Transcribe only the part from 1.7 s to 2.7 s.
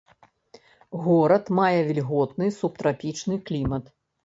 вільготны